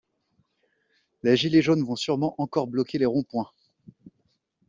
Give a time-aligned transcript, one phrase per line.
[1.21, 3.51] Les gilets jaunes vont surement encore bloquer les ronds points.